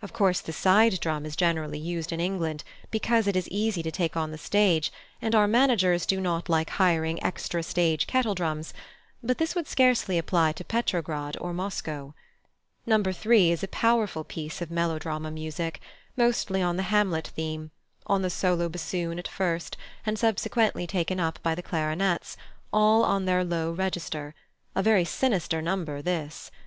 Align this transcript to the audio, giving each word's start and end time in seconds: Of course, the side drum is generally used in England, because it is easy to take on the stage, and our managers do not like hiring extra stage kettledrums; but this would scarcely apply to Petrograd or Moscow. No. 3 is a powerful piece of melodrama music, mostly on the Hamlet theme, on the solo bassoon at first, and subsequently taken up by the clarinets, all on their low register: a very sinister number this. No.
Of 0.00 0.12
course, 0.12 0.38
the 0.40 0.52
side 0.52 1.00
drum 1.00 1.26
is 1.26 1.34
generally 1.34 1.80
used 1.80 2.12
in 2.12 2.20
England, 2.20 2.62
because 2.92 3.26
it 3.26 3.34
is 3.34 3.48
easy 3.48 3.82
to 3.82 3.90
take 3.90 4.16
on 4.16 4.30
the 4.30 4.38
stage, 4.38 4.92
and 5.20 5.34
our 5.34 5.48
managers 5.48 6.06
do 6.06 6.20
not 6.20 6.48
like 6.48 6.70
hiring 6.78 7.20
extra 7.20 7.64
stage 7.64 8.06
kettledrums; 8.06 8.72
but 9.24 9.38
this 9.38 9.56
would 9.56 9.66
scarcely 9.66 10.18
apply 10.18 10.52
to 10.52 10.64
Petrograd 10.64 11.36
or 11.40 11.52
Moscow. 11.52 12.14
No. 12.86 13.02
3 13.02 13.50
is 13.50 13.64
a 13.64 13.66
powerful 13.66 14.22
piece 14.22 14.62
of 14.62 14.70
melodrama 14.70 15.32
music, 15.32 15.80
mostly 16.16 16.62
on 16.62 16.76
the 16.76 16.84
Hamlet 16.94 17.26
theme, 17.34 17.72
on 18.06 18.22
the 18.22 18.30
solo 18.30 18.68
bassoon 18.68 19.18
at 19.18 19.26
first, 19.26 19.76
and 20.06 20.16
subsequently 20.16 20.86
taken 20.86 21.18
up 21.18 21.40
by 21.42 21.56
the 21.56 21.60
clarinets, 21.62 22.36
all 22.72 23.02
on 23.02 23.24
their 23.24 23.42
low 23.42 23.72
register: 23.72 24.32
a 24.76 24.82
very 24.84 25.04
sinister 25.04 25.60
number 25.60 26.00
this. 26.00 26.52
No. 26.54 26.58